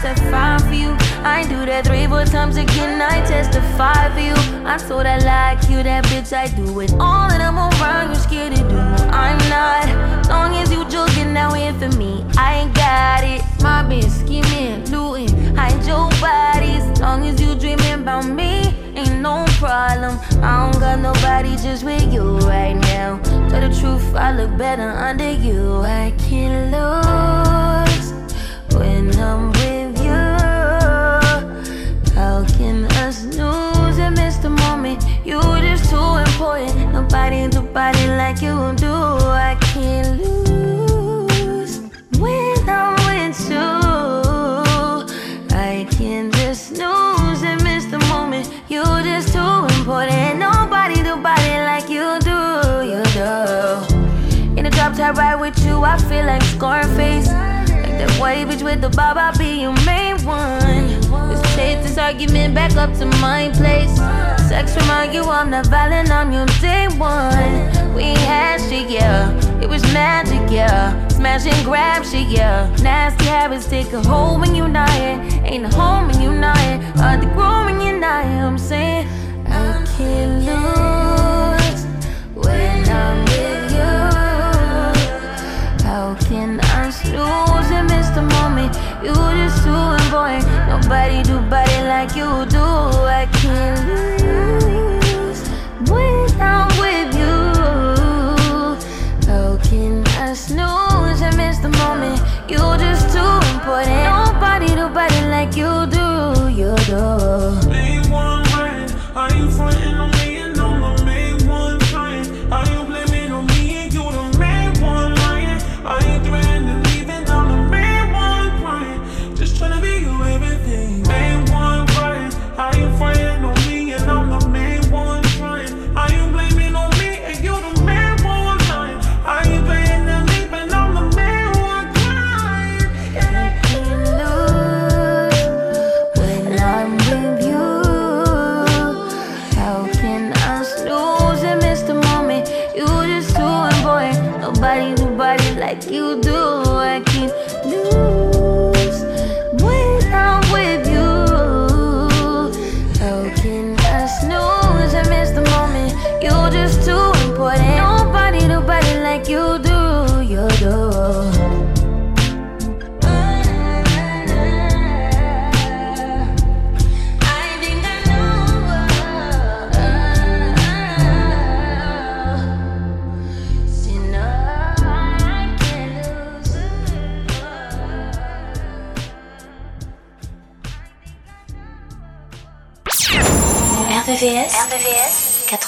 Point 0.00 0.16
2. 0.16 0.18
touch 0.18 0.18
that 0.18 0.30
fire 0.30 0.58
for 0.58 0.74
you. 0.74 0.96
I 1.24 1.42
do 1.48 1.66
that 1.66 1.86
three, 1.86 2.06
four 2.06 2.24
times 2.24 2.56
again. 2.56 3.00
I 3.00 3.20
testify 3.26 4.12
for 4.14 4.20
you. 4.20 4.34
I'm 4.64 4.78
so 4.78 5.02
that 5.02 5.24
like 5.24 5.68
you, 5.70 5.82
that 5.82 6.04
bitch. 6.04 6.32
I 6.32 6.48
do 6.48 6.80
it 6.80 6.92
all, 6.94 7.30
and 7.30 7.42
I'm 7.42 7.58
around. 7.58 8.10
You 8.10 8.14
scared 8.16 8.54
to 8.54 8.62
do? 8.62 8.78
I'm 9.10 9.38
not. 9.48 9.88
As 10.20 10.28
long 10.28 10.54
as 10.56 10.70
you 10.70 10.88
joking, 10.88 11.32
now 11.32 11.54
in 11.54 11.78
for 11.78 11.88
me. 11.96 12.24
I 12.36 12.60
ain't 12.60 12.74
got 12.74 13.24
it. 13.24 13.42
My 13.60 13.82
bitch 13.82 14.10
scheming, 14.10 14.84
looting, 14.90 15.56
hide 15.56 15.84
your 15.86 16.08
bodies. 16.20 16.84
As 16.92 17.00
long 17.00 17.26
as 17.26 17.40
you 17.40 17.54
dreaming 17.54 18.02
about 18.02 18.26
me, 18.26 18.74
ain't 18.94 19.20
no 19.20 19.44
problem. 19.58 20.18
I 20.42 20.70
don't 20.70 20.80
got 20.80 21.00
nobody 21.00 21.56
just 21.56 21.84
with 21.84 22.12
you 22.12 22.38
right 22.40 22.74
now. 22.74 23.18
Tell 23.48 23.60
the 23.60 23.74
truth, 23.80 24.14
I 24.14 24.32
look 24.32 24.56
better 24.56 24.90
under 24.90 25.30
you. 25.30 25.80
I 25.82 26.12
can't 26.18 26.70
lose 26.72 28.12
when 28.74 29.18
I'm 29.18 29.50
with 29.52 29.77
can 32.58 32.84
us 33.04 33.24
lose 33.24 33.98
and 33.98 34.16
miss 34.16 34.36
the 34.38 34.50
moment? 34.50 35.04
You 35.24 35.40
just 35.62 35.88
too 35.90 36.10
important. 36.26 36.92
Nobody 36.92 37.46
do 37.48 37.62
body 37.62 38.06
like 38.08 38.42
you 38.42 38.56
do. 38.74 38.94
I 39.48 39.56
can't 39.72 40.20
lose 40.20 41.78
when 42.18 42.68
I'm 42.68 42.96
with 43.06 43.38
you. 43.48 43.68
I 45.56 45.86
can't 45.96 46.34
just 46.34 46.72
lose 46.72 47.42
and 47.44 47.62
miss 47.62 47.84
the 47.86 48.00
moment. 48.10 48.50
You 48.68 48.82
just 49.04 49.32
too 49.32 49.56
important. 49.78 50.40
Nobody 50.40 50.96
do 50.96 51.14
body 51.16 51.54
like 51.70 51.88
you 51.88 52.18
do. 52.30 52.40
You 52.90 53.02
do. 53.18 53.30
In 54.58 54.64
the 54.64 54.70
drop 54.72 54.96
top 54.96 55.16
ride 55.16 55.36
with 55.36 55.64
you, 55.64 55.84
I 55.84 55.96
feel 56.08 56.26
like 56.26 56.42
Scarface. 56.42 57.28
Like 57.28 57.98
That 57.98 58.10
white 58.18 58.48
bitch 58.48 58.64
with 58.64 58.80
the 58.80 58.90
bob, 58.90 59.16
I'll 59.16 59.38
be 59.38 59.60
your 59.62 59.76
main 59.86 60.16
one. 60.26 61.17
Take 61.58 61.82
this 61.82 61.98
argument 61.98 62.54
back 62.54 62.76
up 62.76 62.94
to 62.98 63.06
my 63.20 63.50
place. 63.54 63.96
Sex 64.48 64.76
remind 64.76 65.12
you 65.12 65.24
I'm 65.24 65.50
not 65.50 65.66
violent, 65.66 66.08
I'm 66.08 66.30
your 66.30 66.46
day 66.62 66.86
one. 66.96 67.94
We 67.94 68.14
had 68.30 68.58
shit, 68.58 68.88
yeah. 68.88 69.34
It 69.60 69.68
was 69.68 69.82
magic, 69.92 70.52
yeah. 70.52 71.08
Smash 71.08 71.46
and 71.46 71.64
grab 71.64 72.04
shit, 72.04 72.28
yeah. 72.28 72.72
Nasty 72.80 73.24
habits 73.24 73.66
take 73.66 73.92
a 73.92 74.00
hold 74.00 74.40
when 74.40 74.54
you're 74.54 74.68
not 74.68 74.88
here. 74.90 75.18
Ain't 75.42 75.64
a 75.64 75.68
home 75.74 76.06
when 76.06 76.20
you're 76.22 76.32
not 76.32 76.56
here. 76.58 76.78
Hard 76.94 77.22
to 77.22 77.26
grow 77.26 77.64
when 77.64 77.80
you're 77.80 77.98
not 77.98 78.24
here. 78.24 78.44
I'm 78.44 78.56
saying 78.56 79.08
I 79.48 79.84
can't 79.96 80.44
lose 80.46 80.67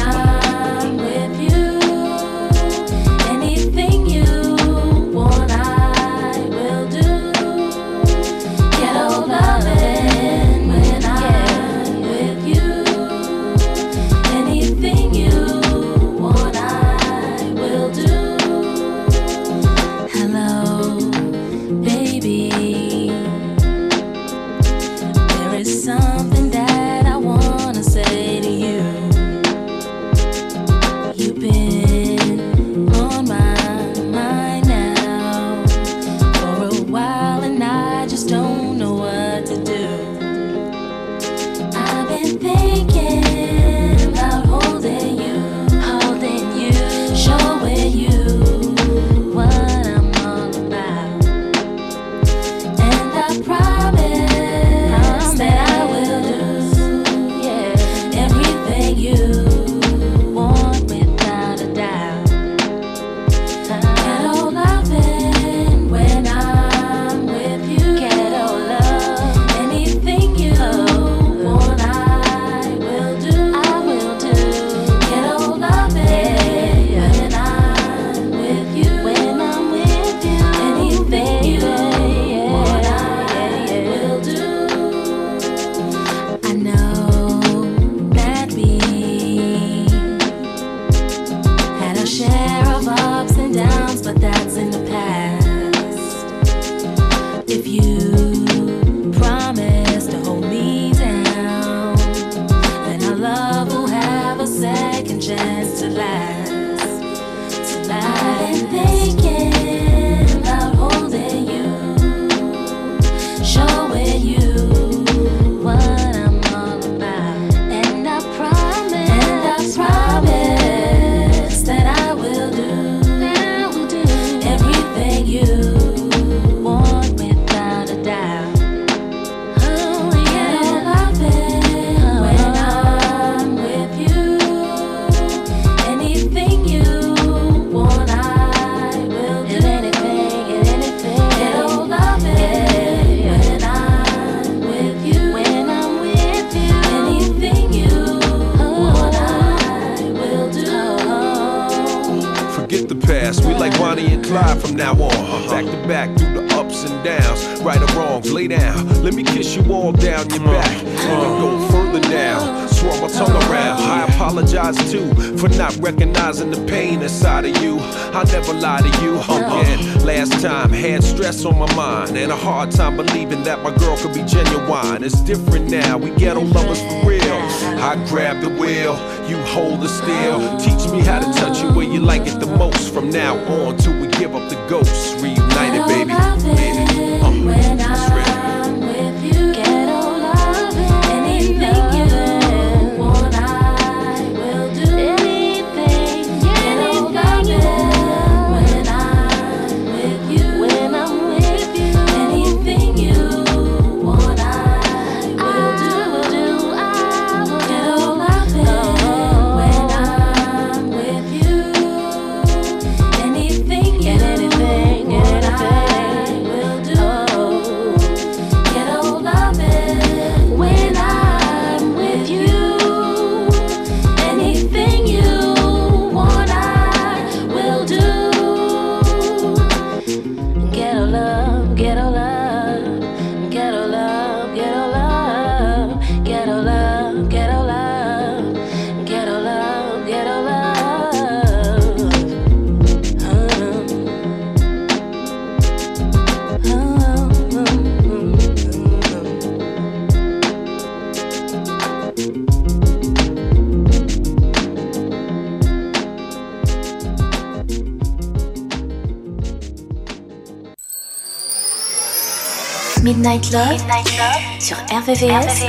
Midnight 263.38 263.52
Love, 263.52 263.70
Midnight 263.70 264.18
Love 264.18 264.42
sur 264.58 264.76
RVVS, 264.90 265.62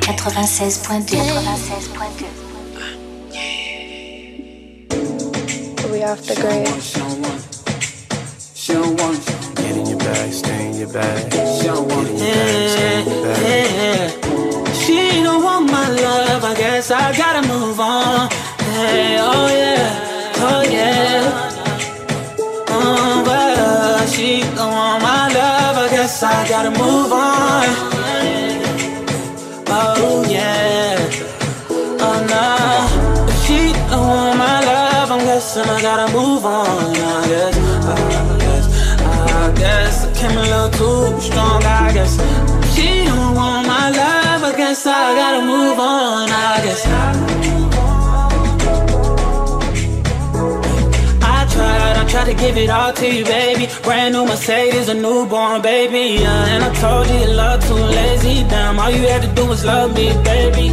96.2. 0.00 1.16
96.2. 1.16 2.26
We 5.90 6.04
off 6.04 6.20
the 6.26 6.34
grid. 6.34 6.68
Get 9.54 9.76
in 9.76 9.86
your 9.86 9.98
bag, 9.98 10.32
stay 10.32 10.66
in 10.66 10.74
your 10.74 10.92
bag. 10.92 11.35
Love, 26.22 26.34
I 26.34 26.48
gotta 26.48 26.70
move 26.70 27.12
on. 27.12 27.66
Oh 29.68 30.24
yeah, 30.28 30.96
oh 32.00 32.18
no. 32.30 33.26
If 33.28 33.44
she 33.44 33.72
don't 33.90 34.06
want 34.06 34.38
my 34.38 34.60
love, 34.64 35.10
I'm 35.10 35.18
guessing 35.18 35.64
I 35.64 35.82
gotta 35.82 36.12
move 36.12 36.44
on. 36.44 36.66
I 36.66 37.28
guess, 37.28 37.56
I 37.86 38.38
guess, 38.38 38.66
I 39.00 39.54
guess 39.56 40.04
I 40.04 40.12
came 40.14 40.38
a 40.38 40.42
little 40.42 40.70
too 40.70 41.20
strong. 41.20 41.62
I 41.64 41.92
guess 41.92 42.12
she 42.74 43.04
don't 43.04 43.34
want 43.34 43.66
my 43.66 43.90
love, 43.90 44.42
I 44.42 44.56
guess 44.56 44.86
I 44.86 45.14
gotta 45.14 45.44
move 45.44 45.78
on. 45.78 46.30
I 46.30 46.60
guess. 46.62 46.86
I 46.86 47.75
tried 52.16 52.32
to 52.32 52.34
give 52.34 52.56
it 52.56 52.70
all 52.70 52.94
to 52.94 53.06
you, 53.06 53.24
baby. 53.24 53.68
Brand 53.82 54.14
new 54.14 54.24
Mercedes, 54.24 54.88
a 54.88 54.94
newborn 54.94 55.60
baby. 55.60 56.22
Yeah, 56.22 56.52
and 56.52 56.64
I 56.64 56.72
told 56.80 57.06
you 57.08 57.18
your 57.18 57.34
love 57.34 57.60
too 57.68 57.74
lazy. 57.74 58.36
Damn, 58.48 58.78
all 58.78 58.90
you 58.90 59.06
had 59.06 59.20
to 59.20 59.28
do 59.34 59.44
was 59.44 59.66
love 59.66 59.94
me, 59.94 60.08
baby. 60.24 60.70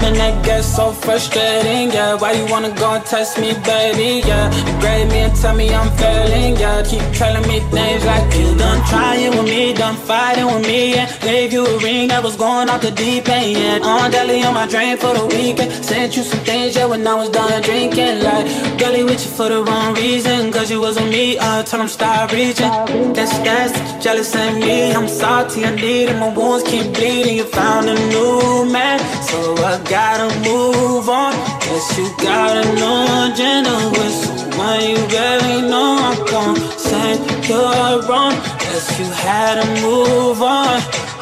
Man, 0.00 0.14
that 0.14 0.44
gets 0.44 0.66
so 0.66 0.90
frustrating, 0.90 1.92
yeah. 1.92 2.14
Why 2.14 2.32
you 2.32 2.44
wanna 2.50 2.74
go 2.74 2.94
and 2.94 3.04
test 3.04 3.38
me, 3.38 3.52
baby? 3.62 4.26
Yeah, 4.26 4.50
you 4.66 4.80
grade 4.80 5.08
me 5.12 5.18
and 5.26 5.36
tell 5.36 5.54
me 5.54 5.72
I'm 5.72 5.90
failing, 5.96 6.56
yeah. 6.56 6.82
Keep 6.82 7.06
telling 7.14 7.46
me 7.46 7.60
things 7.70 8.04
like 8.04 8.34
you 8.34 8.48
done 8.56 8.80
trying 8.90 9.30
with 9.36 9.44
me, 9.44 9.72
done 9.72 9.94
fighting 9.94 10.46
with 10.46 10.66
me, 10.66 10.94
yeah. 10.94 11.06
Gave 11.20 11.52
you 11.52 11.66
a 11.66 11.78
ring 11.78 12.08
that 12.08 12.22
was 12.22 12.34
going 12.34 12.70
off 12.70 12.80
the 12.80 12.90
deep 12.90 13.28
end. 13.28 13.84
On 13.84 14.10
deli 14.10 14.42
on 14.42 14.54
my 14.54 14.66
drain 14.66 14.96
for 14.96 15.12
the 15.12 15.26
weekend. 15.26 15.70
Sent 15.84 16.16
you 16.16 16.22
some 16.22 16.40
things, 16.40 16.76
yeah, 16.76 16.86
when 16.86 17.06
I 17.06 17.14
was 17.14 17.28
done 17.28 17.60
drinking. 17.60 18.22
Like, 18.22 18.46
girlie 18.78 19.04
with 19.04 19.22
you 19.24 19.30
for 19.30 19.48
the 19.50 19.62
wrong 19.62 19.94
reason, 19.94 20.50
cause 20.50 20.70
you 20.70 20.80
wasn't 20.80 21.10
me. 21.10 21.38
I 21.38 21.62
told 21.62 21.82
him 21.82 21.88
stop 21.88 22.32
reaching. 22.32 22.72
Guess 23.12 23.36
that's 23.44 24.02
jealous 24.02 24.34
of 24.34 24.56
me. 24.56 24.92
I'm 24.92 25.08
salty, 25.08 25.64
I 25.66 25.74
need 25.74 26.08
it. 26.08 26.18
My 26.18 26.32
wounds 26.32 26.64
keep 26.64 26.92
bleeding. 26.94 27.36
You 27.36 27.44
found 27.44 27.90
a 27.90 27.94
new 28.08 28.64
man, 28.72 28.98
so 29.22 29.54
I 29.58 29.76
gotta 29.88 30.28
move 30.40 31.08
on. 31.08 31.32
Guess 31.60 31.98
you 31.98 32.08
got 32.16 32.56
a 32.56 32.64
new 32.80 33.00
agenda 33.28 33.76
with 33.92 34.14
someone 34.24 34.80
you 34.88 34.96
really 35.12 35.68
know. 35.68 35.98
I'm 36.00 36.16
gon' 36.32 36.56
say 36.78 37.20
you're 37.46 38.08
wrong. 38.08 38.32
Guess 38.58 38.98
you 38.98 39.04
had 39.04 39.60
to 39.60 39.82
move 39.82 40.40
on. 40.40 40.80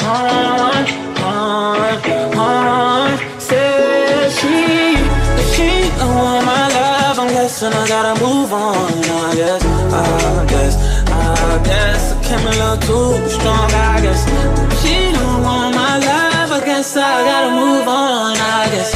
On, 0.08 0.86
on, 1.22 2.38
on. 2.38 3.18
Say 3.38 4.30
she, 4.38 4.96
she 5.52 5.68
don't 5.98 6.16
want 6.16 6.46
my 6.46 6.68
love. 6.68 7.18
I'm 7.18 7.28
I 7.28 7.86
gotta 7.86 8.18
move 8.24 8.50
on. 8.54 8.88
I 9.04 9.34
guess, 9.36 9.62
I 9.62 10.46
guess, 10.48 10.76
I 11.10 11.60
guess 11.62 12.12
I 12.12 12.22
came 12.24 12.80
too 12.80 13.28
strong. 13.28 13.70
I 13.70 14.00
guess 14.00 14.24
she 14.80 15.12
don't 15.12 15.42
want 15.42 15.74
my 15.74 15.98
love. 15.98 16.52
I 16.52 16.64
guess 16.64 16.96
I 16.96 17.24
gotta 17.30 17.50
move 17.50 17.86
on. 17.86 18.36
I 18.38 18.68
guess, 18.72 18.94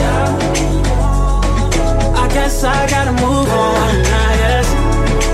I 2.16 2.28
guess 2.32 2.64
I 2.64 2.88
gotta 2.88 3.12
move 3.12 3.50
on. 3.50 3.90
I 4.00 4.36
guess. 4.40 4.68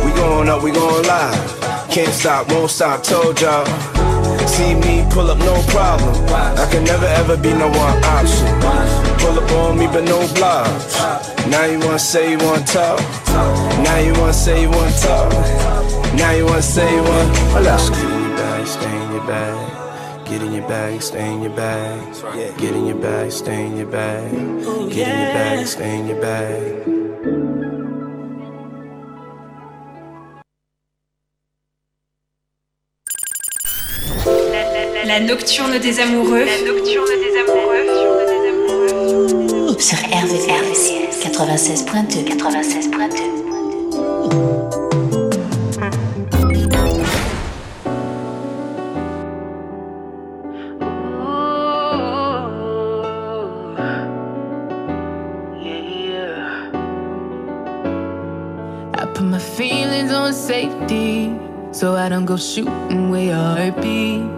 We 0.04 0.10
going 0.12 0.48
up, 0.48 0.60
we 0.64 0.72
going 0.72 1.06
live. 1.06 1.57
Can't 1.90 2.12
stop, 2.12 2.50
won't 2.50 2.70
stop, 2.70 3.02
told 3.02 3.40
y'all. 3.40 3.66
See 4.46 4.74
me 4.74 5.06
pull 5.10 5.30
up, 5.30 5.38
no 5.38 5.60
problem. 5.68 6.14
I 6.58 6.68
can 6.70 6.84
never 6.84 7.06
ever 7.06 7.36
be 7.36 7.52
no 7.52 7.68
one 7.68 8.04
option. 8.04 8.46
Pull 9.18 9.38
up 9.38 9.50
on 9.52 9.78
me, 9.78 9.86
but 9.86 10.04
no 10.04 10.26
blocks. 10.34 10.96
Now 11.46 11.64
you 11.64 11.78
wanna 11.78 11.98
say 11.98 12.32
you 12.32 12.38
wanna 12.38 12.64
talk. 12.64 13.00
Now 13.84 13.98
you 13.98 14.12
wanna 14.14 14.32
say 14.32 14.62
you 14.62 14.70
wanna 14.70 14.92
talk. 14.98 15.32
Now 16.14 16.32
you 16.32 16.44
wanna 16.44 16.62
say 16.62 16.94
you 16.94 17.02
wanna. 17.02 17.28
Get 17.48 18.02
in 18.02 18.22
your 18.22 18.36
bag, 18.36 18.66
stay 18.66 18.92
in 19.02 19.12
your 19.12 19.26
bag. 19.26 20.26
Get 20.26 20.42
in 20.42 20.52
your 20.52 20.68
bag, 20.68 21.02
stay 21.02 21.32
in 21.32 21.42
your 21.42 21.52
bag. 21.52 22.58
Get 22.58 22.74
in 22.74 22.86
your 22.86 22.96
bag, 22.96 23.32
stay 23.32 23.66
in 23.66 23.76
your 23.76 23.86
bag. 23.86 24.30
Get 24.90 25.08
in 25.08 25.20
your 25.20 25.32
bag, 25.32 25.66
stay 25.66 25.98
in 25.98 26.06
your 26.06 26.20
bag. 26.20 27.67
La 35.08 35.20
nocturne 35.20 35.78
des 35.78 36.00
amoureux. 36.00 36.44
La 36.44 36.58
nocturne 36.70 37.06
des 37.08 37.34
amoureux. 37.40 37.86
Sur 39.78 39.96
RVRVCS 39.96 41.24
96.2 41.24 42.26
96.2 42.36 43.38
so 61.72 61.94
I 61.94 62.08
don't 62.08 62.24
go 62.24 62.36
shooting 62.36 63.08
where 63.08 63.22
your 63.22 63.36
heart 63.36 63.80
beats. 63.80 64.37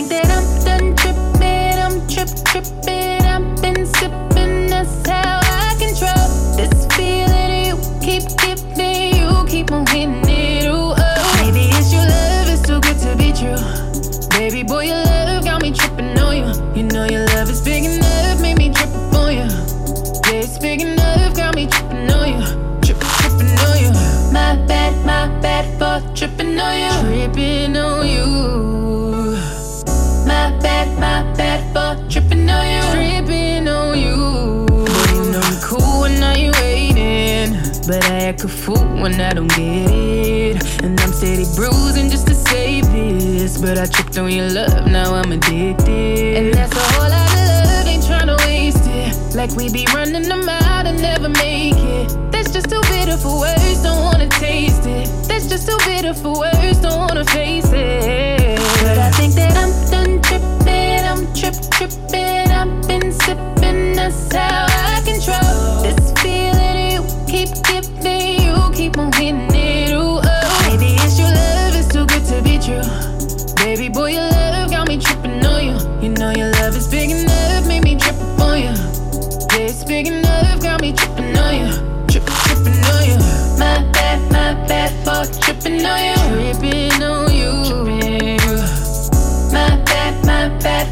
tripping 26.21 26.59
on 26.59 26.79
you. 26.79 26.91
Tripping 27.01 27.77
on 27.77 28.07
you. 28.07 28.25
My 30.27 30.55
bad, 30.61 30.87
my 30.99 31.23
bad 31.33 31.61
for 31.73 32.09
tripping 32.11 32.47
on 32.47 32.63
you. 32.73 32.83
Tripping 32.93 33.67
on 33.67 33.97
you. 33.97 34.67
And 35.17 35.35
I'm 35.35 35.61
cool 35.63 36.01
when 36.01 36.21
I 36.21 36.35
ain't 36.35 36.55
waiting, 36.61 37.53
but 37.87 38.05
I 38.05 38.25
act 38.29 38.43
a 38.43 38.47
fool 38.47 38.85
when 39.01 39.19
I 39.19 39.33
don't 39.33 39.47
get 39.47 39.89
it. 39.89 40.83
And 40.83 40.99
I'm 41.01 41.11
steady 41.11 41.45
bruising 41.55 42.11
just 42.11 42.27
to 42.27 42.35
save 42.35 42.85
this, 42.91 43.59
but 43.59 43.79
I 43.79 43.87
tripped 43.87 44.15
on 44.19 44.29
your 44.29 44.47
love, 44.47 44.91
now 44.91 45.15
I'm 45.15 45.31
addicted. 45.31 46.37
And 46.37 46.53
that's 46.53 46.75
a 46.75 46.85
whole 46.93 47.09
lot 47.09 47.33
of 47.33 47.65
love, 47.65 47.87
ain't 47.87 48.03
tryna 48.03 48.37
waste 48.45 48.85
it. 48.85 49.35
Like 49.35 49.55
we 49.55 49.71
be 49.71 49.87
running 49.91 50.29
them 50.29 50.47
out 50.47 50.85
and 50.85 51.01
never 51.01 51.29
make 51.29 51.73
it. 51.77 52.31
That's 52.31 52.51
just 52.51 52.69
too 52.69 52.81
bitter 52.91 53.17
for 53.17 53.39
words 53.39 53.60
still 55.61 55.77
bitter 55.85 56.13
for 56.13 56.33
words, 56.39 56.79
don't 56.79 56.97
wanna 56.97 57.23
face 57.25 57.60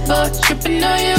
floor, 0.10 0.30
tripping 0.42 0.84
on 0.84 1.00
you. 1.00 1.19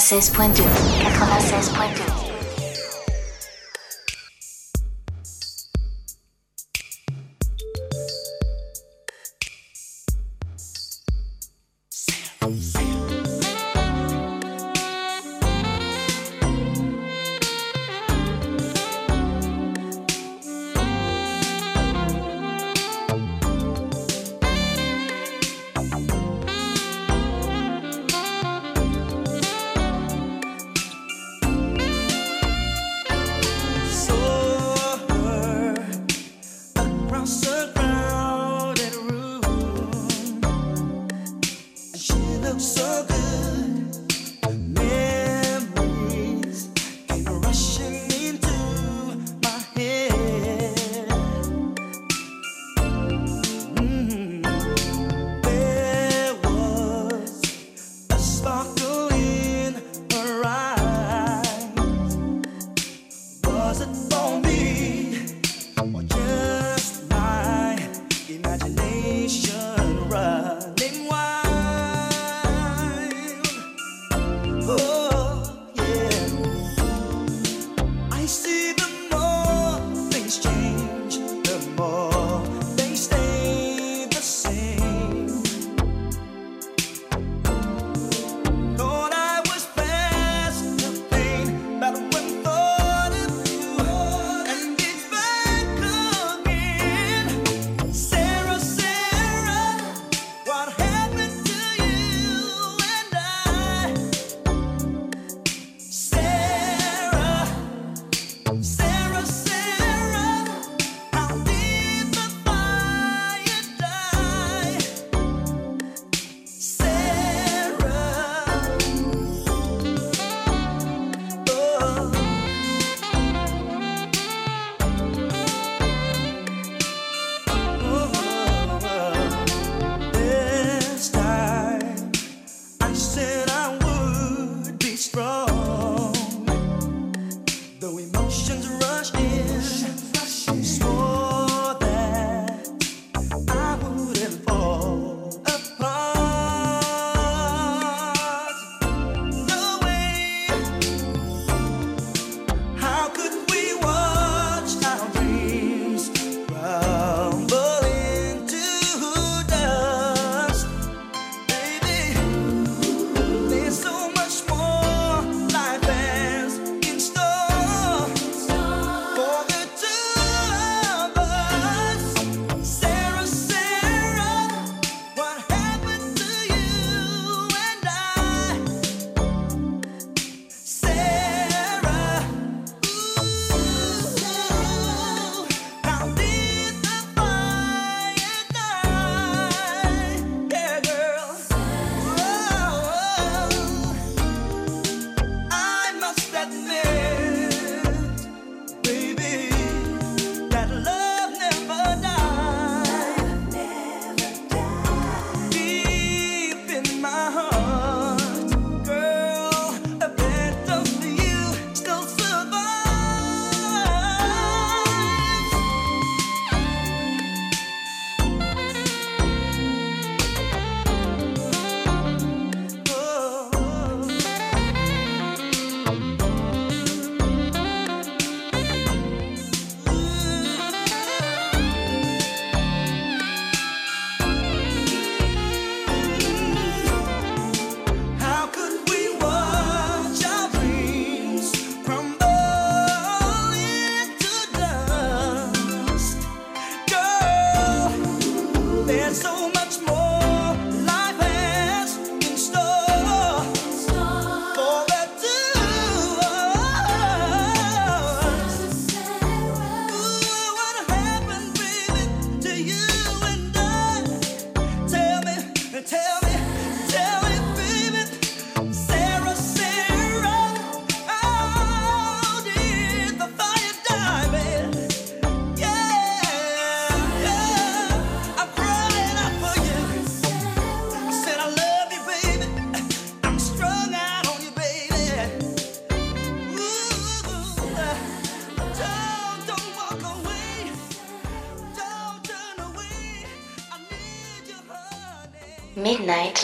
96.2. 0.00 0.64
96.2. 1.04 2.09
so 42.70 43.04
good. 43.04 43.19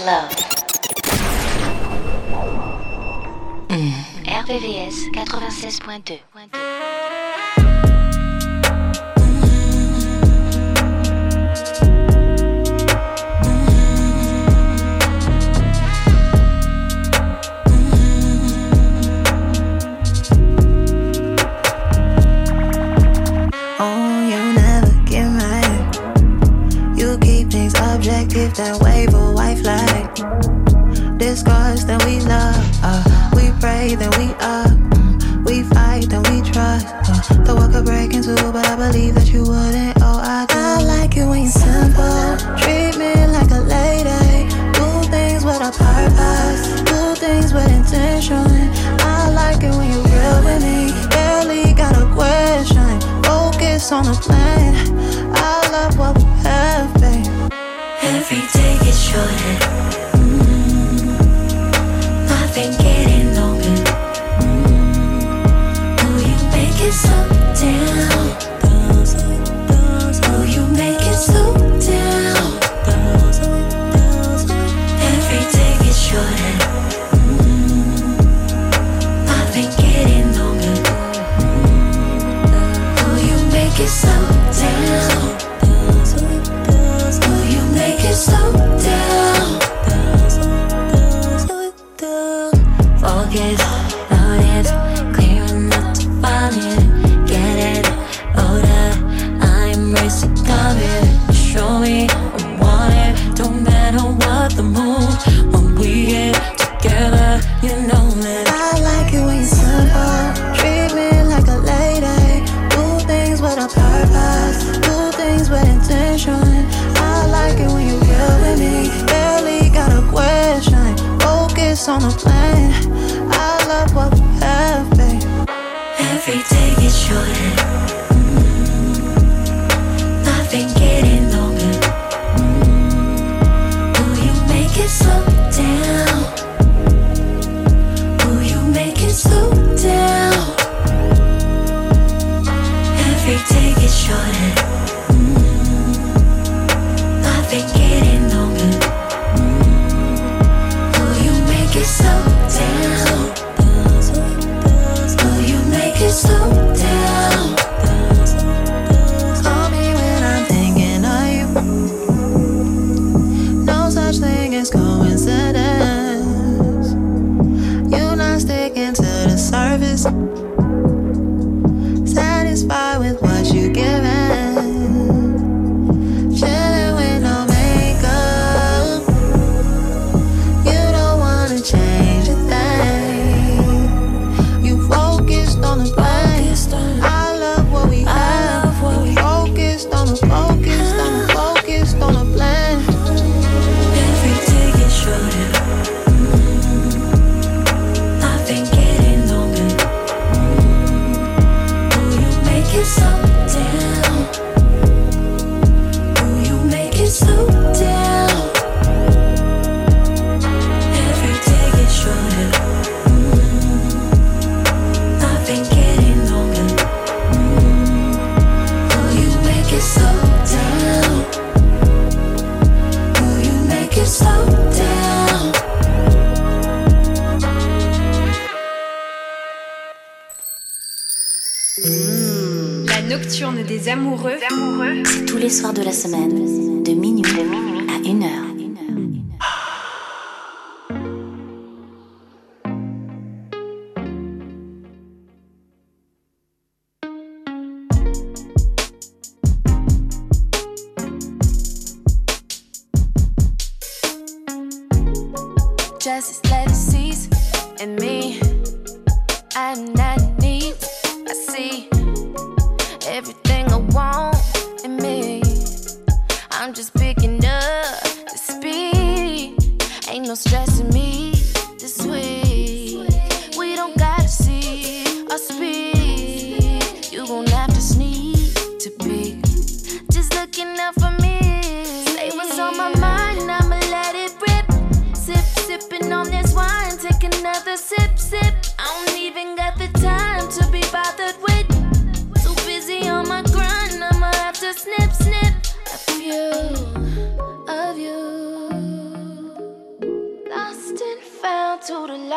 Midnight 0.06 0.30
Love. 0.30 0.30
RVVS 4.26 5.10
96.2. 5.12 6.65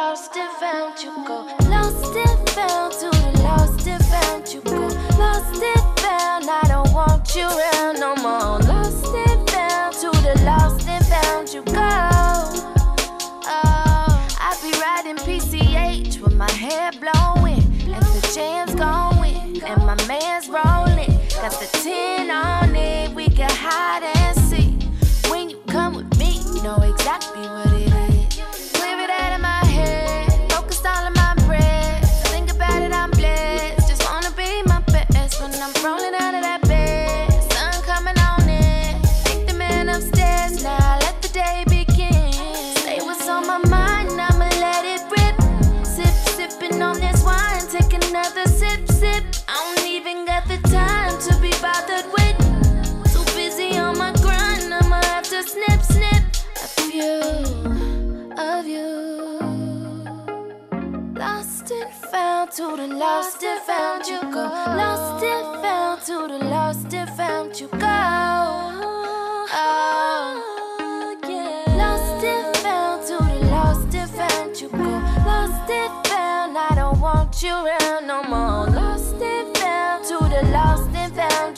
lost 0.09 0.35
and 0.37 0.51
found 0.57 0.99
you 1.03 1.11
go. 1.27 1.45
Lost 1.69 2.15
and 2.15 2.49
found 2.49 2.93
to 2.93 3.09
the 3.11 3.41
lost 3.43 3.87
and 3.87 4.03
found 4.05 4.51
you 4.51 4.59
go. 4.61 4.87
Lost 5.19 5.61
and 5.61 5.99
found, 5.99 6.49
I 6.49 6.63
don't 6.67 6.91
want 6.91 7.35
you 7.35 7.45
around 7.45 7.99
no 7.99 8.15
more. 8.15 8.57
Lost 8.73 9.05
and 9.05 9.49
found 9.51 9.93
to 10.01 10.09
the 10.25 10.33
lost 10.43 10.87
and 10.87 11.05
found 11.05 11.53
you 11.53 11.61
go. 11.61 11.89
Oh, 13.53 14.27
I 14.47 14.57
be 14.63 14.71
riding 14.81 15.17
PCH 15.27 16.19
with 16.21 16.35
my 16.35 16.51
hair 16.53 16.91
blowing 16.93 17.61
and 17.93 18.05
the 18.17 18.31
jam's 18.33 18.73
going 18.73 19.61
and 19.63 19.85
my 19.85 19.97
man's 20.07 20.49
rolling. 20.49 21.13
Got 21.39 21.53
the 21.61 21.69
tin 21.83 22.31
on 22.31 22.68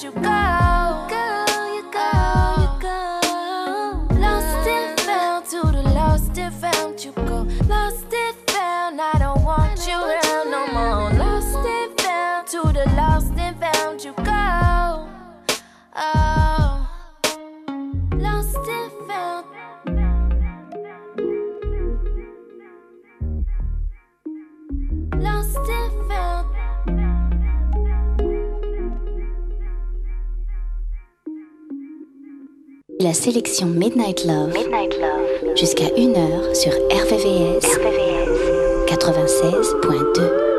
machucar. 0.02 0.61
La 33.04 33.14
sélection 33.16 33.66
Midnight 33.66 34.26
Love, 34.26 34.54
jusqu'à 35.56 35.86
1h 35.86 36.54
sur 36.54 36.72
RVVS, 36.72 37.80
96.2. 38.86 40.51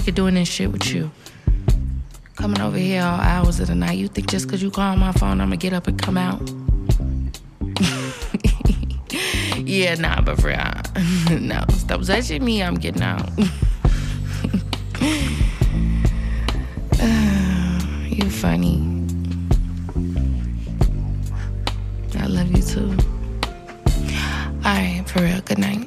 sick 0.00 0.08
of 0.08 0.14
doing 0.14 0.34
this 0.34 0.48
shit 0.48 0.72
with 0.72 0.94
you. 0.94 1.10
Coming 2.36 2.62
over 2.62 2.78
here 2.78 3.02
all 3.02 3.20
hours 3.20 3.60
of 3.60 3.66
the 3.66 3.74
night. 3.74 3.98
You 3.98 4.08
think 4.08 4.30
just 4.30 4.48
cause 4.48 4.62
you 4.62 4.70
call 4.70 4.96
my 4.96 5.12
phone, 5.12 5.42
I'ma 5.42 5.56
get 5.56 5.74
up 5.74 5.88
and 5.88 6.00
come 6.00 6.16
out? 6.16 6.40
yeah, 9.58 9.96
nah, 9.96 10.22
but 10.22 10.40
for 10.40 10.46
real, 10.46 10.58
no. 11.42 11.62
Stop 11.68 12.00
touching 12.02 12.42
me. 12.42 12.62
I'm 12.62 12.76
getting 12.76 13.02
out. 13.02 13.28
you 18.08 18.30
funny. 18.30 18.80
I 22.18 22.26
love 22.26 22.50
you 22.56 22.62
too. 22.62 22.96
Alright, 24.64 25.06
for 25.10 25.20
real, 25.22 25.42
good 25.42 25.58
night. 25.58 25.86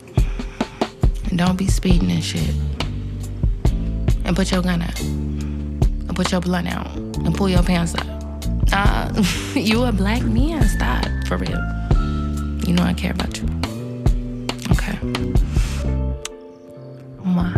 And 1.30 1.40
don't 1.40 1.58
be 1.58 1.68
speeding 1.68 2.12
and 2.12 2.24
shit. 2.24 2.53
and 4.34 4.38
put 4.38 4.52
your 4.52 4.64
gun 4.64 4.82
out 4.82 5.00
and 5.00 6.16
put 6.16 6.32
your 6.32 6.42
blunt 6.42 6.68
out 6.68 6.88
and 6.98 7.36
pull 7.36 7.48
your 7.48 7.62
pants 7.62 7.94
up. 7.94 8.08
Uh, 8.72 9.24
you 9.54 9.84
a 9.84 9.92
black 9.92 10.24
man. 10.24 10.68
Stop, 10.68 11.06
for 11.28 11.38
real. 11.38 11.62
You 12.66 12.74
know 12.74 12.82
I 12.82 12.94
care 12.94 13.12
about 13.12 13.38
you. 13.38 13.46
Okay. 14.72 14.98
Mwah. 17.24 17.54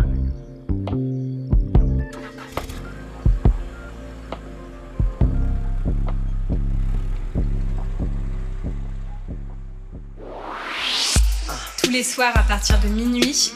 Tous 11.82 11.90
les 11.90 12.02
soirs 12.02 12.36
à 12.36 12.42
partir 12.42 12.78
de 12.80 12.88
minuit, 12.88 13.50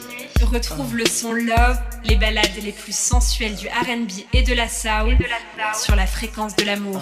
retrouve 0.51 0.95
le 0.95 1.05
son 1.05 1.33
Love 1.33 1.90
les 2.03 2.15
ballades 2.15 2.49
les 2.63 2.71
plus 2.71 2.95
sensuelles 2.95 3.55
du 3.55 3.67
RB 3.67 4.11
et 4.33 4.43
de 4.43 4.53
la 4.53 4.67
soul 4.67 5.17
sur 5.73 5.95
la 5.95 6.07
fréquence 6.07 6.55
de 6.55 6.65
l'amour. 6.65 7.01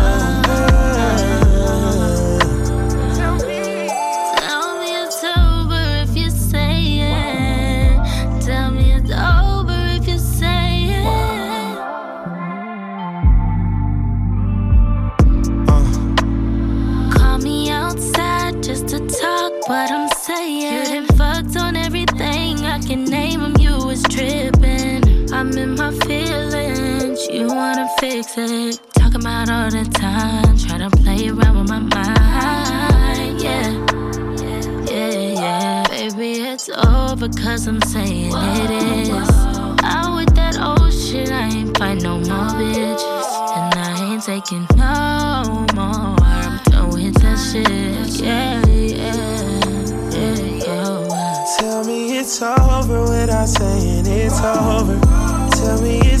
fix 28.01 28.35
it. 28.35 28.79
Talking 28.93 29.21
about 29.21 29.47
all 29.47 29.69
the 29.69 29.85
time, 29.93 30.57
trying 30.57 30.89
to 30.89 30.97
play 30.97 31.29
around 31.29 31.59
with 31.59 31.69
my 31.69 31.79
mind. 31.81 33.39
Yeah, 33.39 33.69
yeah, 34.89 35.43
yeah. 35.43 35.83
Baby, 35.87 36.41
it's 36.41 36.67
over, 36.69 37.29
cause 37.29 37.67
I'm 37.67 37.79
saying 37.81 38.31
it 38.33 38.71
is. 38.71 39.29
Out 39.83 40.15
with 40.15 40.33
that 40.33 40.57
old 40.59 40.91
shit, 40.91 41.29
I 41.29 41.49
ain't 41.49 41.77
fight 41.77 42.01
no 42.01 42.17
more 42.17 42.49
bitches. 42.57 43.29
And 43.57 43.75
I 43.75 44.13
ain't 44.13 44.23
taking 44.23 44.65
no 44.75 45.67
more. 45.75 46.17
I'm 46.25 46.57
done 46.71 46.89
with 46.89 47.13
that 47.21 47.37
shit. 47.37 47.69
Yeah, 48.19 48.65
yeah, 48.65 49.13
yeah, 50.09 50.35
yeah. 50.65 51.57
Tell 51.59 51.83
me 51.85 52.17
it's 52.17 52.41
over 52.41 53.01
without 53.03 53.47
saying 53.47 54.07
it's 54.07 54.41
over. 54.41 54.99
Tell 55.55 55.79
me 55.83 55.99
it's 55.99 56.20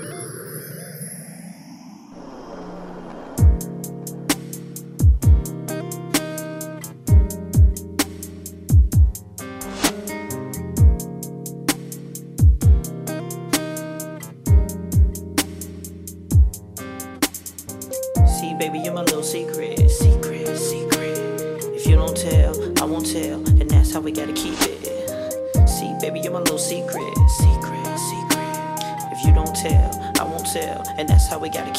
we 31.41 31.49
gotta 31.49 31.70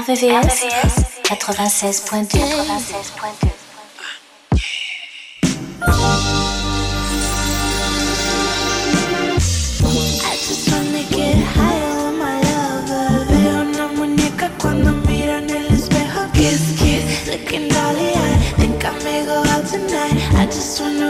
RVVS, 0.00 0.64
96.2. 1.24 2.38
96.2. 2.40 3.50
I 20.32 20.46
just 20.46 20.80
wanna 20.80 21.09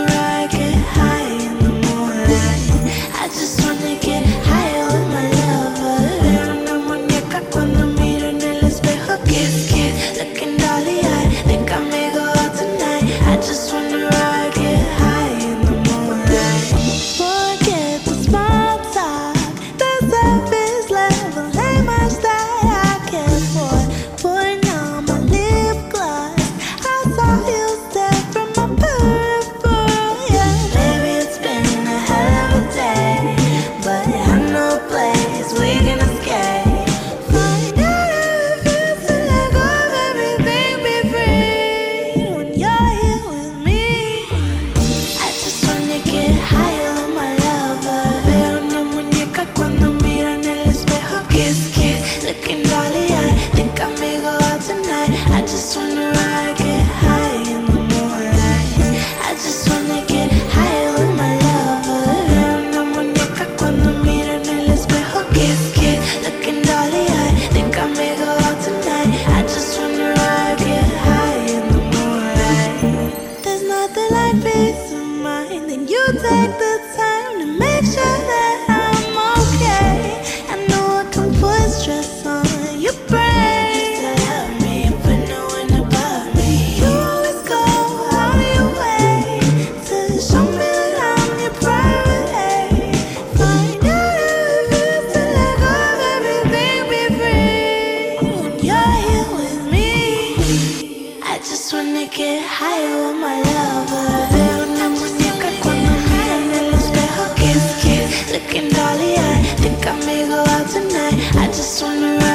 I 111.33 111.47
just 111.47 111.83
wanna 111.83 112.19
run 112.19 112.30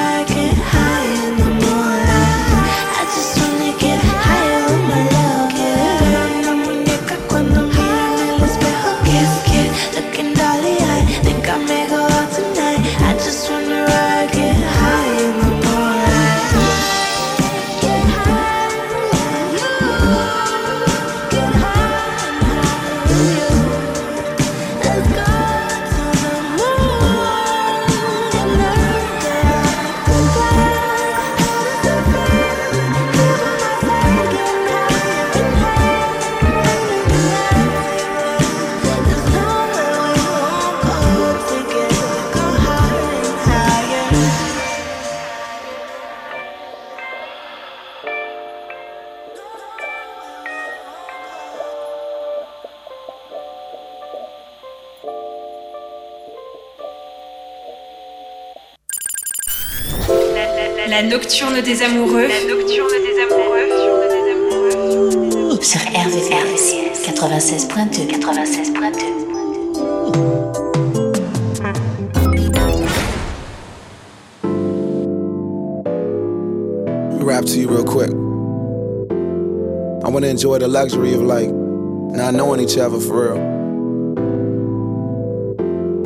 the 80.66 80.72
luxury 80.72 81.14
of 81.14 81.22
like 81.22 81.52
not 81.52 82.34
knowing 82.34 82.60
each 82.60 82.76
other 82.80 83.00
for 83.00 83.36
real. 83.36 83.38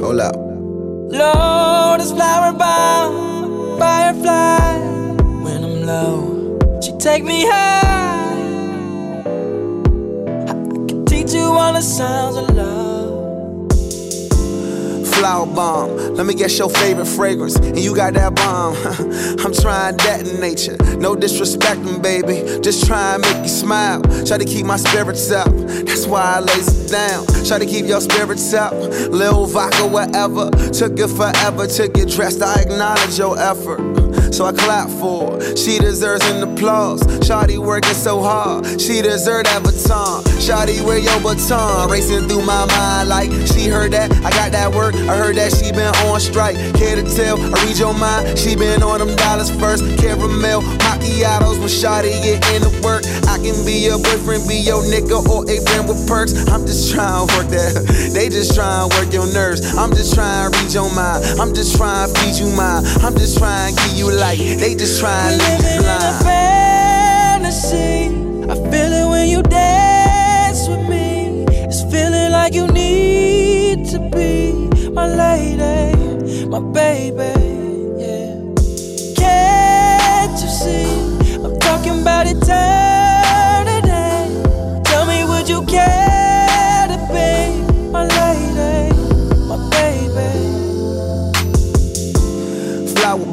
Hold 0.01 0.20
up. 0.20 0.36
Lord 0.36 2.01
is 2.01 2.12
flower 2.12 2.51
bound, 2.51 3.80
firefly. 3.80 4.80
When 5.45 5.64
I'm 5.64 5.86
low, 5.86 6.60
she 6.82 6.91
take 6.97 7.24
me 7.24 7.45
high. 7.45 9.22
I 10.49 10.53
can 10.89 11.05
teach 11.05 11.34
you 11.34 11.43
all 11.43 11.72
the 11.72 11.82
sounds 11.82 12.36
of 12.36 12.53
love 12.53 13.72
flower 15.16 15.45
bomb. 15.45 15.99
Let 16.20 16.26
me 16.26 16.34
guess 16.34 16.57
your 16.59 16.70
favorite 16.70 17.05
fragrance, 17.05 17.55
and 17.55 17.80
you 17.80 17.95
got 17.95 18.13
that 18.15 18.36
bomb. 18.36 18.76
I'm 19.39 19.53
trying 19.53 19.95
that 19.99 20.28
in 20.28 20.41
nature. 20.41 20.76
No 20.97 21.15
disrespecting, 21.15 22.01
baby. 22.03 22.59
Just 22.59 22.86
try 22.86 23.15
make 23.15 23.38
you 23.38 23.47
smile. 23.47 24.01
Try 24.26 24.38
to 24.38 24.43
keep 24.43 24.65
my 24.65 24.76
spirits 24.76 25.32
up. 25.32 25.47
That's 25.49 26.05
why 26.07 26.22
I 26.22 26.39
lace 26.41 26.91
down. 26.91 27.26
Try 27.45 27.59
to 27.59 27.65
keep 27.65 27.86
your 27.86 28.01
spirits 28.01 28.53
up. 28.53 28.74
Lil 28.74 29.45
vodka, 29.45 29.88
whatever. 29.88 30.49
Took 30.74 30.99
it 30.99 31.07
forever 31.07 31.67
to 31.67 31.88
get 31.88 32.09
dressed. 32.09 32.41
I 32.41 32.63
acknowledge 32.63 33.17
your 33.17 33.39
effort 33.39 33.99
so 34.32 34.45
I 34.45 34.51
clap 34.51 34.89
for 34.89 35.39
her. 35.39 35.55
She 35.55 35.80
deserves 35.80 36.26
an 36.30 36.43
applause. 36.43 37.01
Shawty 37.26 37.57
working 37.57 37.93
so 37.93 38.22
hard, 38.22 38.66
she 38.80 39.01
deserves 39.01 39.49
that 39.49 39.64
baton. 39.64 40.24
Shawty, 40.39 40.82
wear 40.82 40.97
your 40.97 41.20
baton? 41.20 41.89
Racing 41.89 42.28
through 42.28 42.45
my 42.45 42.66
mind 42.66 43.10
like 43.10 43.32
she 43.47 43.68
heard 43.68 43.91
that. 43.91 44.12
I 44.26 44.32
got 44.32 44.51
that 44.51 44.74
work, 44.74 44.95
I 44.95 45.16
heard 45.18 45.36
that 45.36 45.53
she 45.53 45.72
been 45.72 45.93
on 46.07 46.20
strike. 46.20 46.55
Care 46.76 46.95
to 46.95 47.03
tell? 47.16 47.39
I 47.39 47.66
read 47.66 47.78
your 47.78 47.93
mind. 47.93 48.38
She 48.38 48.55
been 48.55 48.82
on 48.82 48.99
them 48.99 49.16
dollars 49.16 49.51
first. 49.60 49.84
Caramel 49.99 50.62
macchiatos 50.62 51.60
when 51.60 51.70
Shawty 51.70 52.12
get 52.24 52.39
into 52.53 52.70
work. 52.82 53.03
I 53.28 53.38
can 53.38 53.57
be 53.66 53.86
your 53.86 53.99
boyfriend, 53.99 54.47
be 54.47 54.55
your 54.57 54.82
nigga, 54.84 55.20
or 55.28 55.43
a 55.43 55.55
friend 55.68 55.88
with 55.88 56.07
perks. 56.07 56.34
I'm 56.47 56.66
just 56.66 56.91
trying 56.93 57.28
to 57.28 57.36
work 57.36 57.47
that. 57.51 58.10
They 58.10 58.28
just 58.28 58.55
trying 58.55 58.89
to 58.89 58.97
work 58.97 59.14
your 59.14 59.28
nerves. 59.34 59.62
I'm 59.78 59.91
just 59.91 60.16
trying 60.16 60.51
to 60.51 60.57
read 60.57 60.74
your 60.74 60.89
mind. 60.95 61.24
I'm 61.39 61.53
just 61.53 61.78
trying 61.78 62.12
to 62.12 62.20
feed 62.20 62.36
you 62.39 62.49
mine. 62.55 62.84
I'm 63.05 63.14
just 63.16 63.38
trying 63.38 63.76
to 63.76 63.82
give 63.84 63.97
you 63.97 63.99
like 64.08 64.39
they 64.39 64.76
just 64.76 65.00
try 65.00 65.32
and 65.32 65.39
blind. 65.39 65.64
In 65.64 65.84
a 65.86 66.20
fantasy, 66.24 68.08
I 68.50 68.56
feel 68.72 68.91
it 68.93 69.08
when 69.10 69.28
you 69.28 69.41
dance 69.43 70.68
with 70.68 70.88
me. 70.88 71.45
It's 71.68 71.82
feeling 71.91 72.32
like 72.32 72.54
you 72.54 72.68
need 72.68 73.86
to 73.91 74.00
be 74.00 74.54
my 74.91 75.08
lady, 75.08 75.95
my 76.47 76.60
baby. 76.60 77.34
Yeah. 78.04 78.36
Can't 79.16 80.39
you 80.41 80.50
see? 80.50 80.88
I'm 81.43 81.58
talking 81.60 82.02
about 82.02 82.26
eternity. 82.28 83.89
Tell 84.89 85.06
me, 85.06 85.24
would 85.26 85.47
you 85.50 85.64
care 85.66 86.88
to 86.88 86.97
be 87.14 87.62
my 87.91 88.04
lady, 88.06 88.49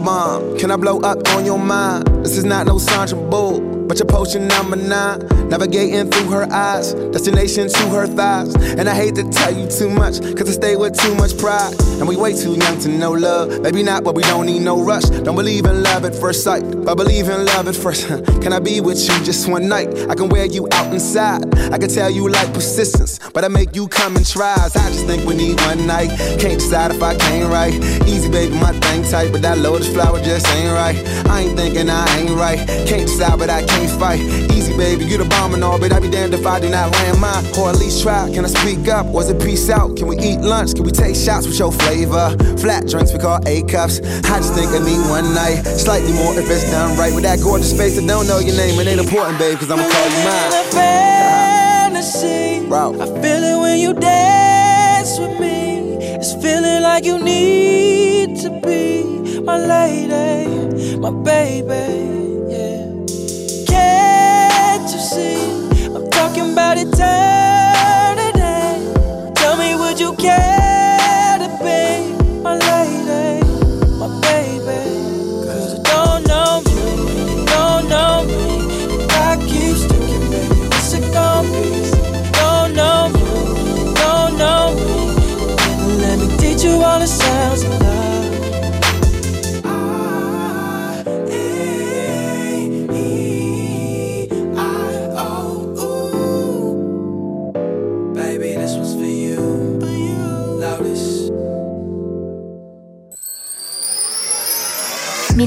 bomb, 0.07 0.57
can 0.57 0.71
I 0.71 0.77
blow 0.77 1.01
up 1.01 1.19
on 1.31 1.45
your 1.45 1.59
mind? 1.59 2.07
This 2.25 2.39
is 2.39 2.45
not 2.45 2.67
no 2.67 2.79
Sandra 2.79 3.19
Bull. 3.19 3.76
But 3.87 3.99
your 3.99 4.07
potion 4.07 4.49
number 4.49 4.77
nine, 4.77 5.21
navigating 5.49 6.11
through 6.11 6.31
her 6.31 6.53
eyes, 6.53 6.95
destination 6.95 7.69
to 7.69 7.89
her 7.91 8.07
thighs. 8.07 8.55
And 8.55 8.89
I 8.89 8.95
hate 8.95 9.15
to 9.15 9.25
tell 9.31 9.55
you 9.55 9.69
too 9.69 9.89
much, 9.89 10.21
cause 10.37 10.49
I 10.49 10.53
stay 10.53 10.77
with 10.77 10.99
too 10.99 11.15
much 11.15 11.39
pride. 11.39 11.75
And 11.99 12.09
we 12.09 12.17
way 12.17 12.35
too 12.35 12.55
young 12.55 12.79
to 12.81 12.89
know 12.89 13.13
love. 13.13 13.61
Maybe 13.61 13.83
not, 13.83 14.03
but 14.03 14.15
we 14.15 14.23
don't 14.25 14.47
need 14.47 14.63
no 14.63 14.83
rush. 14.83 15.05
Don't 15.05 15.37
believe 15.37 15.67
in 15.67 15.83
love 15.83 16.05
at 16.05 16.15
first 16.15 16.43
sight, 16.43 16.63
but 16.85 16.97
believe 16.97 17.29
in 17.29 17.45
love 17.47 17.69
at 17.69 17.77
first. 17.77 18.07
can 18.43 18.53
I 18.53 18.59
be 18.59 18.81
with 18.81 18.99
you 19.09 19.25
just 19.25 19.49
one 19.49 19.69
night? 19.69 19.89
I 20.11 20.15
can 20.15 20.29
wear 20.29 20.47
you 20.47 20.69
out 20.73 20.93
inside. 20.93 21.57
I 21.73 21.79
can 21.79 21.89
tell 21.89 22.11
you 22.11 22.29
like 22.29 22.53
persistence, 22.53 23.21
but 23.33 23.45
I 23.45 23.49
make 23.49 23.77
you 23.77 23.87
come 23.87 24.17
and 24.17 24.27
try. 24.27 24.55
I 24.55 24.69
just 24.69 25.07
think 25.07 25.25
we 25.25 25.37
need 25.37 25.61
one 25.61 25.87
night. 25.87 26.11
Can't 26.41 26.59
decide 26.59 26.91
if 26.91 27.03
I 27.03 27.15
can't 27.17 27.51
right. 27.51 27.75
Easy, 28.07 28.31
baby, 28.31 28.55
my 28.55 28.73
thing 28.81 29.05
tight, 29.05 29.31
but 29.31 29.43
that 29.43 29.59
lotus 29.59 29.93
flower 29.93 30.21
just 30.23 30.47
ain't 30.49 30.73
right. 30.73 30.97
I 31.29 31.43
ain't 31.43 31.57
thinking 31.57 31.89
I 31.89 32.19
ain't 32.19 32.31
right. 32.31 32.59
Can't 32.87 33.07
decide, 33.07 33.39
but 33.39 33.49
I 33.49 33.65
can't 33.65 33.76
can't 33.77 34.01
fight. 34.01 34.21
Easy, 34.53 34.77
baby, 34.77 35.05
you 35.05 35.19
the 35.19 35.25
bomb 35.25 35.55
and 35.55 35.63
all, 35.63 35.79
but 35.79 35.93
I'd 35.93 36.03
be 36.03 36.11
damned 36.11 36.35
if 36.35 36.47
I 36.47 36.61
do 36.61 36.69
not 36.69 36.91
land 36.93 37.21
mine. 37.21 37.45
Or 37.59 37.71
at 37.71 37.79
least 37.79 38.03
try. 38.03 38.31
Can 38.33 38.45
I 38.45 38.49
speak 38.49 38.89
up? 38.89 39.07
Was 39.07 39.29
it 39.31 39.41
peace 39.41 39.69
out? 39.71 39.97
Can 39.97 40.07
we 40.09 40.17
eat 40.19 40.41
lunch? 40.41 40.75
Can 40.75 40.85
we 40.85 40.93
take 40.93 41.15
shots 41.15 41.47
with 41.47 41.59
your 41.59 41.73
flavor? 41.73 42.37
Flat 42.59 42.87
drinks 42.89 43.13
we 43.13 43.19
call 43.19 43.41
A 43.47 43.63
cups. 43.65 44.01
I 44.01 44.39
just 44.41 44.55
think 44.55 44.71
I 44.71 44.79
need 44.79 45.01
one 45.09 45.35
night. 45.35 45.63
Slightly 45.65 46.13
more 46.13 46.33
if 46.39 46.49
it's 46.51 46.71
done 46.71 46.97
right. 46.99 47.15
With 47.15 47.25
that 47.25 47.41
gorgeous 47.41 47.77
face, 47.77 47.99
I 47.99 48.07
don't 48.07 48.27
know 48.27 48.39
your 48.39 48.57
name. 48.57 48.79
It 48.81 48.87
ain't 48.87 49.01
important, 49.01 49.39
babe, 49.39 49.59
cause 49.59 49.71
I'ma 49.71 49.83
call 49.83 50.09
you 50.09 50.23
mine. 50.25 50.51
Fantasy. 50.73 52.47
I 52.67 53.07
feel 53.23 53.43
it 53.53 53.61
when 53.61 53.79
you 53.79 53.95
dance 53.95 55.19
with 55.19 55.39
me. 55.41 55.97
It's 56.17 56.35
feeling 56.35 56.83
like 56.83 57.05
you 57.05 57.19
need 57.19 58.37
to 58.41 58.51
be 58.61 59.41
my 59.41 59.59
lady, 59.59 60.97
my 60.97 61.11
baby 61.11 62.16
I'm 65.19 66.11
talking 66.11 66.53
about 66.53 66.77
eternity. 66.77 68.41
Tell 69.35 69.57
me, 69.57 69.75
would 69.75 69.99
you 69.99 70.15
care 70.17 70.86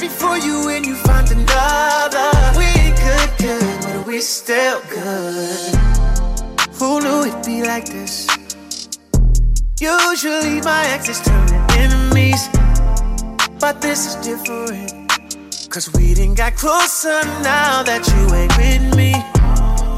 happy 0.00 0.08
for 0.08 0.38
you 0.38 0.64
when 0.64 0.82
you 0.82 0.94
find 0.94 1.30
another. 1.30 2.30
We 2.56 2.64
ain't 2.64 2.96
good, 2.96 3.30
good, 3.38 3.80
but 3.82 4.06
we 4.06 4.20
still 4.20 4.80
good. 4.88 5.74
Who 6.78 7.00
knew 7.00 7.28
it'd 7.28 7.44
be 7.44 7.62
like 7.62 7.84
this? 7.84 8.26
Usually 9.78 10.60
my 10.62 10.86
exes 10.88 11.20
turn 11.20 11.46
to 11.48 11.66
enemies, 11.78 12.48
but 13.58 13.82
this 13.82 14.06
is 14.06 14.14
different. 14.26 15.10
Cause 15.68 15.92
we 15.92 16.14
didn't 16.14 16.36
got 16.36 16.54
closer 16.54 17.22
now 17.42 17.82
that 17.82 18.02
you 18.08 18.22
ain't 18.34 18.56
with 18.56 18.96
me. 18.96 19.12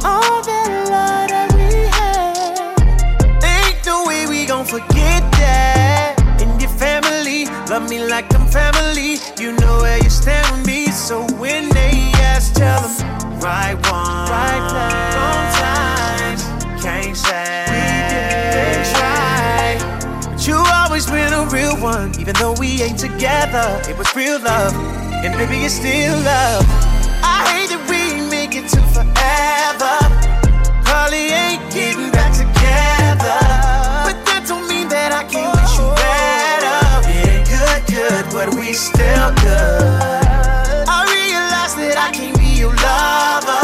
All 0.04 0.42
that 0.42 0.70
love 0.90 1.28
that 1.30 1.52
we 1.54 1.70
had. 1.96 3.44
Ain't 3.44 3.86
no 3.86 4.04
way 4.06 4.26
we 4.26 4.46
gon' 4.46 4.64
forget 4.64 5.22
that. 5.38 5.81
And 7.72 7.90
your 7.90 7.98
family, 7.98 7.98
love 7.98 8.04
me 8.04 8.10
like 8.10 8.34
I'm 8.34 8.46
family. 8.48 9.16
You 9.40 9.52
know 9.56 9.78
where 9.80 9.98
you 10.02 10.10
stand 10.10 10.56
with 10.56 10.66
me. 10.66 10.86
So 10.88 11.22
when 11.38 11.68
they 11.70 12.12
ask, 12.16 12.52
tell 12.54 12.80
them 12.82 13.40
right 13.40 13.74
one, 13.90 14.28
right 14.28 14.62
place, 14.68 15.14
wrong 15.16 15.46
time. 15.56 16.38
Can't 16.80 17.16
say 17.16 17.64
we 17.72 17.84
didn't 18.52 18.86
try. 18.94 19.78
But 20.30 20.46
you 20.46 20.56
always 20.56 21.06
been 21.06 21.32
a 21.32 21.46
real 21.46 21.76
one, 21.80 22.12
even 22.20 22.34
though 22.34 22.54
we 22.58 22.82
ain't 22.82 22.98
together. 22.98 23.80
It 23.88 23.96
was 23.96 24.14
real 24.14 24.38
love, 24.40 24.74
and 25.24 25.32
baby, 25.38 25.64
it's 25.64 25.74
still 25.74 26.16
love. 26.20 26.64
I 27.24 27.44
hate 27.52 27.70
that 27.70 27.88
we 27.88 28.28
make 28.28 28.54
it 28.54 28.68
to 28.68 28.80
forever. 28.92 30.01
We 38.72 38.76
still 38.76 39.28
good. 39.44 40.88
I 40.88 41.04
realize 41.12 41.76
that 41.76 42.00
I 42.00 42.08
can't 42.08 42.32
be 42.40 42.56
your 42.56 42.72
lover. 42.72 43.60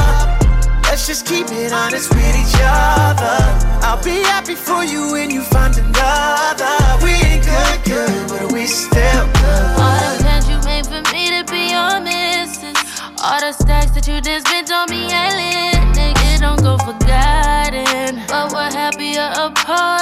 Let's 0.85 1.07
just 1.07 1.25
keep 1.25 1.49
it 1.49 1.73
honest 1.73 2.13
with 2.13 2.37
each 2.37 2.61
other. 2.61 3.41
I'll 3.89 4.05
be 4.05 4.21
happy 4.29 4.55
for 4.55 4.85
you 4.85 5.13
when 5.13 5.31
you 5.31 5.41
find 5.41 5.73
another. 5.81 6.77
We 7.01 7.17
ain't 7.25 7.41
good, 7.41 7.79
good, 7.89 8.29
but 8.29 8.53
we 8.53 8.67
still 8.67 9.25
good. 9.41 9.81
All 9.81 9.97
the 9.97 10.13
plans 10.21 10.45
you 10.45 10.61
made 10.69 10.85
for 10.85 11.01
me 11.09 11.33
to 11.33 11.41
be 11.49 11.73
your 11.73 12.05
missus. 12.05 12.77
All 13.17 13.41
the 13.41 13.57
stacks 13.57 13.93
that 13.97 14.05
you 14.05 14.21
just 14.21 14.45
spent 14.45 14.69
on 14.69 14.93
me 14.93 15.09
ain't 15.09 15.41
lit. 15.41 15.81
Nigga, 15.97 16.45
don't 16.45 16.61
go 16.61 16.77
forgotten. 16.85 18.21
But 18.29 18.53
we're 18.53 18.73
happier 18.77 19.33
apart 19.41 19.98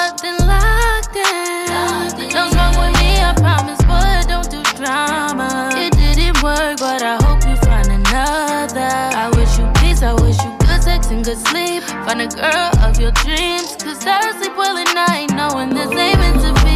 Find 12.16 12.32
a 12.32 12.36
girl 12.36 12.70
of 12.82 12.98
your 12.98 13.10
dreams, 13.12 13.76
cause 13.76 14.06
I 14.06 14.32
sleep 14.38 14.56
well 14.56 14.78
at 14.78 14.94
night, 14.94 15.26
knowing 15.36 15.68
this 15.68 15.90
ain't 15.90 16.18
meant 16.18 16.40
to 16.40 16.52
be. 16.64 16.72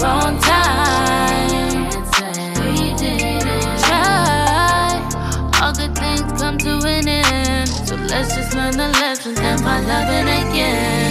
Wrong 0.00 0.38
time. 0.38 1.88
We 2.60 2.94
didn't 2.94 3.80
try. 3.82 5.02
All 5.60 5.72
good 5.74 5.98
things 5.98 6.40
come 6.40 6.56
to 6.58 6.86
an 6.86 7.08
end. 7.08 7.68
So 7.68 7.96
let's 7.96 8.36
just 8.36 8.54
learn 8.54 8.76
the 8.76 8.90
lessons 9.00 9.40
and 9.40 9.60
find 9.60 9.88
loving 9.88 10.28
again. 10.28 11.01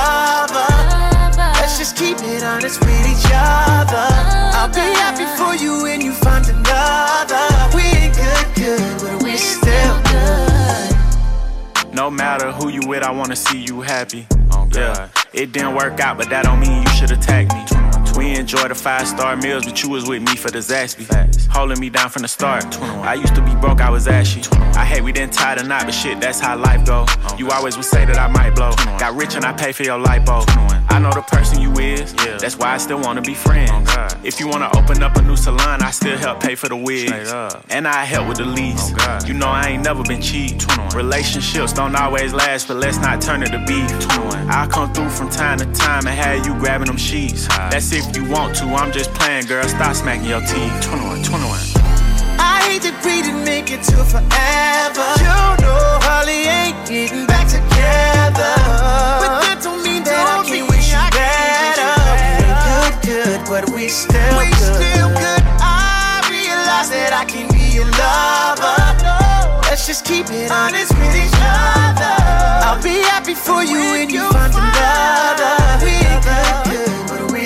Lover. 0.00 0.70
Let's 1.60 1.78
just 1.78 1.96
keep 1.96 2.18
it 2.20 2.42
honest 2.42 2.80
with 2.80 3.06
each 3.12 3.28
other. 3.32 4.08
I'll 4.58 4.68
be 4.68 4.88
happy 5.02 5.26
for 5.38 5.52
you 5.62 5.82
when 5.82 6.00
you 6.00 6.12
find 6.12 6.44
another. 6.46 7.44
We 7.74 7.82
ain't 8.00 8.14
good, 8.14 8.46
good, 8.56 8.92
but 9.02 9.22
we 9.22 9.36
still 9.36 9.96
good. 10.12 11.94
No 11.94 12.10
matter 12.10 12.52
who 12.52 12.68
you 12.68 12.82
with, 12.86 13.02
I 13.02 13.10
wanna 13.10 13.36
see 13.36 13.60
you 13.68 13.80
happy. 13.80 14.26
Oh, 14.52 14.68
yeah, 14.72 15.08
it 15.32 15.52
didn't 15.52 15.74
work 15.74 16.00
out, 16.00 16.16
but 16.18 16.28
that 16.30 16.44
don't 16.44 16.60
mean 16.60 16.82
you 16.82 16.90
should 16.90 17.10
attack 17.10 17.52
me. 17.54 17.79
We 18.20 18.36
enjoy 18.36 18.68
the 18.68 18.74
five 18.74 19.08
star 19.08 19.34
meals, 19.34 19.64
but 19.64 19.82
you 19.82 19.88
was 19.88 20.06
with 20.06 20.20
me 20.20 20.36
for 20.36 20.50
the 20.50 20.58
Zaxby. 20.58 21.06
Holding 21.48 21.80
me 21.80 21.88
down 21.88 22.10
from 22.10 22.20
the 22.20 22.28
start. 22.28 22.78
I 22.82 23.14
used 23.14 23.34
to 23.34 23.40
be 23.40 23.54
broke, 23.54 23.80
I 23.80 23.88
was 23.88 24.06
ashy. 24.06 24.42
I 24.76 24.84
hate 24.84 25.02
we 25.02 25.10
didn't 25.10 25.32
tie 25.32 25.54
the 25.54 25.62
knot, 25.62 25.86
but 25.86 25.94
shit, 25.94 26.20
that's 26.20 26.38
how 26.38 26.54
life 26.58 26.84
go. 26.84 27.06
You 27.38 27.50
always 27.50 27.76
would 27.76 27.86
say 27.86 28.04
that 28.04 28.18
I 28.18 28.28
might 28.28 28.54
blow. 28.54 28.72
Got 28.98 29.14
rich 29.14 29.36
and 29.36 29.44
I 29.46 29.54
pay 29.54 29.72
for 29.72 29.84
your 29.84 29.98
lipo. 29.98 30.44
I 30.90 30.98
know 30.98 31.10
the 31.12 31.22
person 31.22 31.62
you 31.62 31.72
is, 31.78 32.12
yeah. 32.18 32.36
that's 32.36 32.58
why 32.58 32.74
I 32.74 32.76
still 32.76 33.00
wanna 33.00 33.22
be 33.22 33.32
friends. 33.32 33.88
If 34.22 34.38
you 34.38 34.48
wanna 34.48 34.68
open 34.76 35.02
up 35.02 35.16
a 35.16 35.22
new 35.22 35.36
salon, 35.36 35.80
I 35.80 35.90
still 35.90 36.18
help 36.18 36.40
pay 36.40 36.56
for 36.56 36.68
the 36.68 36.76
wigs. 36.76 37.32
And 37.70 37.88
I 37.88 38.04
help 38.04 38.28
with 38.28 38.36
the 38.36 38.44
lease. 38.44 38.92
You 39.26 39.32
know 39.32 39.46
I 39.46 39.68
ain't 39.68 39.84
never 39.84 40.02
been 40.02 40.20
cheap. 40.20 40.60
Relationships 40.94 41.72
don't 41.72 41.96
always 41.96 42.34
last, 42.34 42.68
but 42.68 42.76
let's 42.76 42.98
not 42.98 43.22
turn 43.22 43.42
it 43.42 43.50
to 43.52 43.64
beef. 43.66 43.90
I'll 44.50 44.68
come 44.68 44.92
through 44.92 45.08
from 45.10 45.30
time 45.30 45.58
to 45.58 45.66
time 45.72 46.06
and 46.06 46.18
have 46.18 46.44
you 46.44 46.54
grabbing 46.58 46.88
them 46.88 46.98
sheets. 46.98 47.46
That's 47.48 47.92
if 48.10 48.16
you 48.16 48.24
want 48.28 48.56
to, 48.56 48.64
I'm 48.66 48.92
just 48.92 49.12
playing, 49.14 49.46
girl. 49.46 49.62
Stop 49.68 49.94
smacking 49.94 50.26
your 50.26 50.40
teeth. 50.40 50.74
21, 50.82 51.22
21. 51.22 51.58
I 52.42 52.58
hate 52.66 52.82
that 52.82 52.98
we 53.04 53.22
didn't 53.22 53.44
make 53.44 53.70
it 53.70 53.82
to 53.86 54.02
forever. 54.02 55.06
You 55.22 55.38
know, 55.62 56.02
Holly 56.02 56.42
ain't 56.50 56.78
getting 56.88 57.26
back 57.26 57.46
together. 57.46 58.54
But 59.22 59.46
that 59.46 59.60
don't 59.62 59.82
mean 59.86 60.02
that 60.02 60.26
I 60.26 60.42
can't 60.42 60.66
wish 60.66 60.90
you 60.90 61.02
better. 61.14 61.92
We 62.02 62.50
ain't 62.50 62.98
good, 63.06 63.06
good, 63.06 63.40
but 63.46 63.64
we 63.70 63.86
still 63.88 64.38
we 64.38 64.50
good. 64.50 64.74
still 64.74 65.10
good. 65.14 65.42
I 65.62 66.26
realize 66.26 66.90
that 66.90 67.14
I 67.14 67.24
can 67.30 67.46
be 67.54 67.62
your 67.78 67.86
lover. 67.94 68.74
Let's 69.70 69.86
just 69.86 70.04
keep 70.04 70.26
it 70.34 70.50
honest 70.50 70.90
with 70.98 71.14
each 71.14 71.38
other. 71.38 72.14
I'll 72.66 72.82
be 72.82 73.06
happy 73.06 73.34
for 73.34 73.62
you 73.62 73.78
when 73.94 74.10
you 74.10 74.26
find 74.34 74.50
another. 74.50 75.54
We 75.84 75.94
ain't 75.94 76.24
good, 76.26 76.69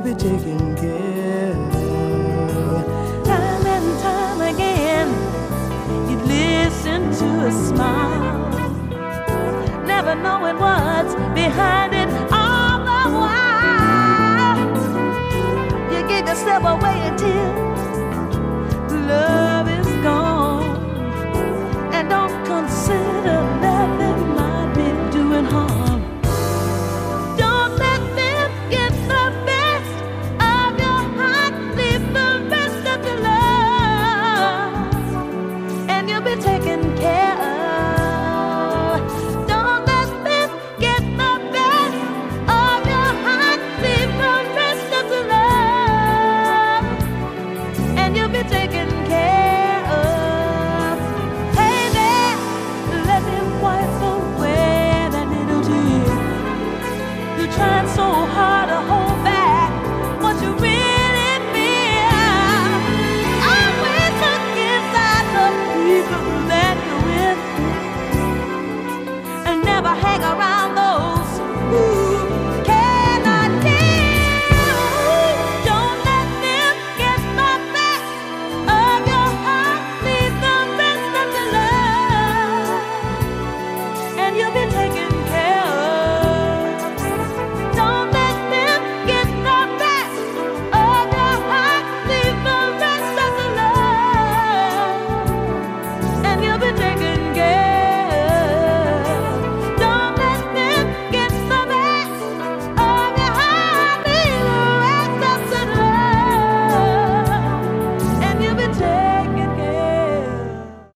will 0.00 0.14
be 0.14 0.18
taken 0.18 0.76
care 0.76 1.52
of. 1.52 2.84
Time 3.24 3.66
and 3.66 4.00
time 4.00 4.40
again, 4.54 5.08
you'd 6.08 6.22
listen 6.22 7.10
to 7.12 7.46
a 7.46 7.52
smile, 7.52 8.48
never 9.86 10.14
knowing 10.14 10.58
what's 10.58 11.14
behind 11.34 11.94
it. 11.94 11.99